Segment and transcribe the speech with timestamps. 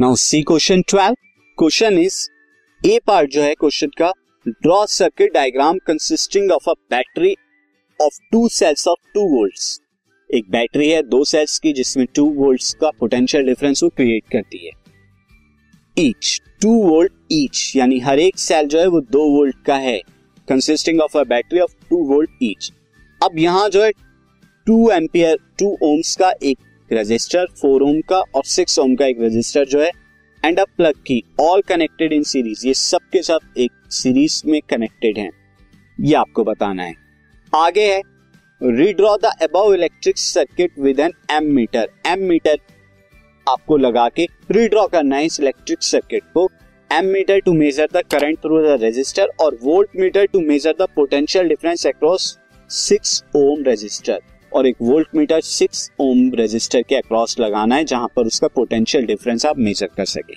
[0.00, 1.14] Now see question 12
[1.58, 2.28] question is,
[2.86, 4.12] a part जो है question का,
[4.48, 7.34] draw circuit diagram consisting of a battery
[8.00, 9.80] of two cells of two volts.
[10.34, 14.66] एक battery है दो cells की, जिसमें टू वोल्ट्स का पोटेंशियल डिफरेंस वो क्रिएट करती
[14.66, 14.72] है।
[15.98, 20.00] ईच, टू वोल्ट ईच, यानी हर एक सेल जो है वो दो वोल्ट का है।
[20.48, 22.72] Consisting of a battery of two volt each.
[23.22, 23.90] अब यहाँ जो है
[24.66, 26.58] टू एम्पियर, टू ओम्स का एक
[26.92, 29.90] रजिस्टर, फोर ओम का और सिक्स ओम का एक रजिस्टर जो है
[30.44, 34.60] and a plug key all connected in series ये सब के सब एक सीरीज़ में
[34.70, 35.30] कनेक्टेड हैं।
[35.98, 36.94] ये आपको बताना है।
[37.52, 38.00] आगे है
[38.60, 41.12] redraw the above electric circuit with an
[41.54, 41.88] ammeter
[42.28, 42.58] ammeter
[43.46, 46.48] आपको लगा के रीड्रॉ करना है इस इलेक्ट्रिक सर्किट को।
[47.06, 49.58] Ammeter to measure the current through the resistor और
[49.96, 52.36] voltmeter to measure the potential difference across
[52.70, 54.20] six ohm resistor
[54.52, 59.06] और एक voltmeter six ohm resistor के अक्रॉस लगाना है, जहाँ पर उसका पोटेंशियल
[59.06, 60.36] डिफरेंस आप मेजर कर सके।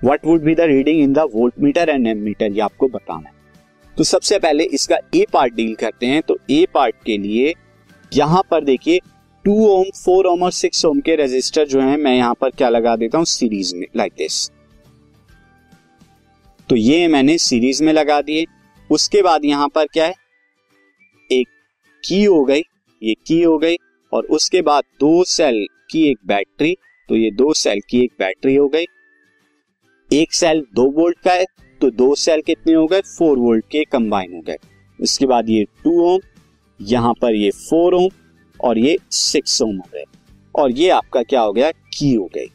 [0.00, 1.28] What would be the reading in the
[1.60, 3.34] voltmeter and ammeter ये आपको बताना है।
[3.96, 7.52] तो सबसे पहले इसका ए पार्ट डील करते हैं तो ए पार्ट के लिए
[8.12, 8.98] यहाँ पर देखिए
[9.44, 12.68] टू ओम फोर ओम और सिक्स ओम के रेजिस्टर जो है, मैं यहाँ पर क्या
[12.68, 14.50] लगा देता हूँ सीरीज़ में लाइक दिस
[16.68, 18.44] तो ये मैंने सीरीज़ में लगा दिए।
[18.90, 20.14] उसके बाद यहाँ पर क्या है,
[21.30, 21.48] एक
[22.04, 22.62] की हो गई।
[23.02, 23.76] ये की हो गई
[24.12, 26.76] और उसके बाद दो सेल की एक बैटरी
[27.08, 28.84] तो ये दो सेल की एक बैटरी हो गई।
[30.10, 31.44] एक सेल दो वोल्ट का है
[31.80, 33.00] तो दो सेल कितने हो गए?
[33.00, 34.56] फोर वोल्ट के कंबाइन हो गए।
[34.98, 36.20] उसके बाद ये टू ओम
[36.80, 38.08] यहाँ पर ये फोर ओम
[38.60, 40.04] और ये सिक्स ओम हो गए।
[40.54, 41.70] और ये आपका क्या हो गया?
[41.70, 42.46] की हो गई।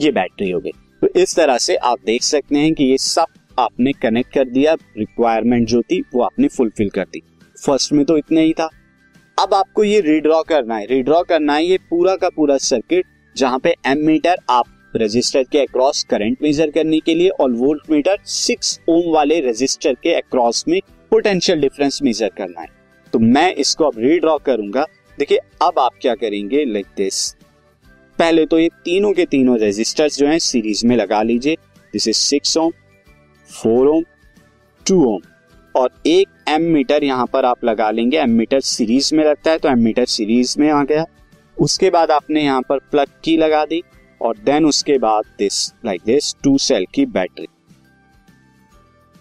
[0.00, 0.70] ये बैटरी हो गई।
[1.02, 3.26] तो इस तरह से आप देख सकते हैं कि ये सब
[3.58, 7.22] आपने कनेक्ट कर दिया रिक्वायरमेंट जो थी वो आपने फुलफिल कर दी।
[7.56, 8.68] फ़र्स्ट में तो इतना ही था।
[9.38, 13.58] अब आपको ये रिड्रॉ करना है। रिड्रॉ करना है ये पूरा का पूरा सर्किट जहाँ
[13.58, 18.16] पे एम मीटर आप रजिस्टर के अक्रॉस करंट मेजर करने के लिए और वोल्ट मीटर
[18.26, 20.80] सिक्स ओम वाले रजिस्टर के अक्रॉस में
[21.10, 22.68] पोटेंशियल डिफरेंस मेजर करना है।
[23.12, 24.86] तो मैं इसको अब रिड्रॉ करूँगा।
[25.18, 27.30] देखिए, अब आप क्या करेंगे लाइक दिस
[28.18, 31.56] पहले तो ये तीनों के तीनों रेजिस्टर्स जो हैं सीरीज़ में लगा लीजिए।
[31.94, 32.70] This is six ohm
[33.50, 34.04] four ohm
[34.86, 35.20] two ohm
[35.78, 39.58] और एक एम मीटर यहाँ पर आप लगा लेंगे एम मीटर सीरीज़ में लगता है
[39.58, 41.04] तो एम मीटर सीरीज़ में आ गया।
[41.56, 43.82] उसके बाद आपने यहाँ पर प्लग की लगा दी
[44.20, 47.46] और देन उसके बाद this like this two cell की बैटरी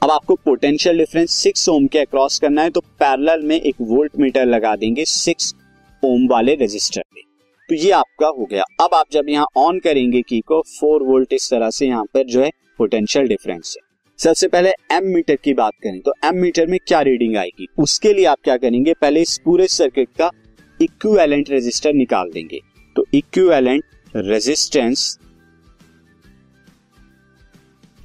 [0.02, 4.20] अब आपको पोटेंशियल डिफरेंस सिक्स ओम के अक्रॉस करना है तो पैरेलल में एक वोल्ट
[4.20, 5.54] मीटर लगा देंगे सिक्स
[6.04, 7.24] ओम वाले रजिस्टर में।
[7.70, 11.34] तो ये आपका हो गया। अब आप जब यहाँ ऑन करेंगे की को फोर वोल्ट
[11.34, 13.87] इस तरह से यहाँ पर जो है पोटेंशियल डिफरेंस है।
[14.20, 17.68] सबसे पहले एम मीटर की बात करें तो एम मीटर में क्या रीडिंग आएगी?
[17.80, 20.30] उसके लिए आप क्या करेंगे, पहले इस पूरे सर्किट का
[20.80, 22.60] इक्विवेलेंट रेजिस्टर निकाल देंगे।
[22.96, 23.84] तो इक्विवेलेंट
[24.16, 25.18] रेजिस्टेंस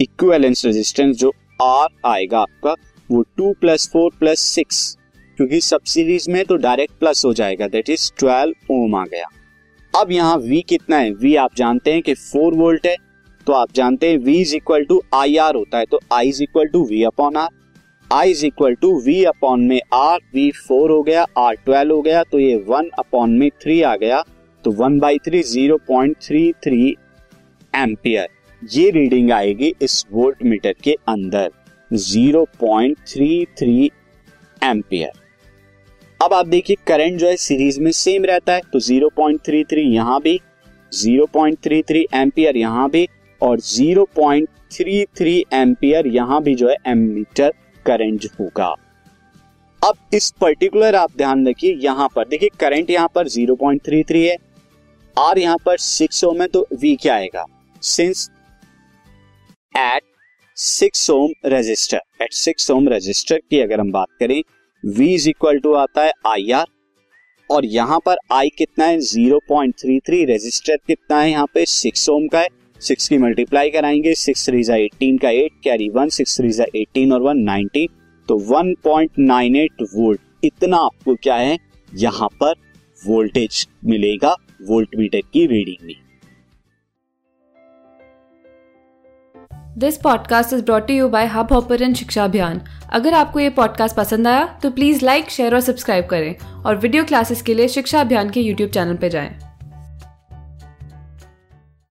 [0.00, 2.74] इक्विवेलेंस रेजिस्टेंस जो आर आएगा आपका,
[3.10, 4.96] वो two plus four plus six
[5.38, 9.26] क्योंकि सब सीरीज़ में तो डायरेक्ट प्लस हो जाएगा दैट इज़ ट्वेल्व ओम आ गया।
[9.94, 11.10] अब यहाँ वी कितना है?
[11.12, 12.96] वी आप जानते हैं कि फोर वोल्ट है
[13.46, 16.42] तो आप जानते हैं V is equal to I R होता है तो I is
[16.42, 17.48] equal to V upon R
[18.10, 22.02] I is equal to V upon में आर वी फोर हो गया आर ट्वेल्व हो
[22.02, 24.22] गया तो ये वन अपॉन में थ्री आ गया
[24.64, 26.94] तो one by three zero point three three
[27.72, 28.28] ampere
[28.62, 31.50] ये रीडिंग आएगी इस वोल्ट मीटर के अंदर
[31.90, 33.90] zero point three three
[34.62, 35.20] ampere
[36.20, 39.64] अब आप देखिए करंट जो है सीरीज़ में सेम रहता है तो ज़ीरो पॉइंट थ्री
[39.64, 40.40] थ्री यहाँ भी
[40.92, 43.08] zero point three three ampere यहाँ भी
[43.42, 47.52] और 0.33 एम्पियर यहाँ भी जो है एमीटर
[47.86, 48.74] करंट होगा।
[49.82, 54.36] अब इस पर्टिकुलर आप ध्यान रखिए, यहाँ पर देखिए करंट यहाँ पर 0.33 है
[55.16, 57.44] आर यहाँ पर 6 ओम है तो वी क्या आएगा?
[57.82, 58.30] Since
[59.74, 60.02] at
[60.56, 64.42] 6 ohm resistor at 6 ohm resistor की अगर हम बात करें
[64.84, 66.66] वी इज़ इक्वल टू आता है आई आर
[67.50, 68.98] और यहाँ पर आई कितना है?
[69.00, 71.30] 0.33 रेजिस्टर कितना है?
[71.30, 72.48] यहाँ पे 6 ओम का है।
[72.82, 76.64] सिक्स की मल्टीप्लाई कराएँगे, सिक्स थ्री जा एटीन का eight, carry one, six three जा
[76.76, 77.88] एटीन और वन नाइनटीन
[78.28, 80.20] तो one point nine eight volt.
[80.44, 81.58] इतना आपको क्या है?
[81.92, 82.54] यहाँ पर
[82.98, 84.32] वोल्टेज मिलेगा,
[84.68, 85.94] वोल्ट मीटर की रीडिंग में।
[89.78, 92.60] This podcast is brought you by Hubhopper Shiksha Abhiyan
[92.92, 96.34] अगर आपको ये पॉडकास्ट पसंद आया तो प्लीज़ लाइक शेयर और सब्सक्राइब करें।
[96.66, 99.51] और वीडियो क्लासेस के लिए शिक्षा अभियान के यूट्यूब चैनल पर जाएँ।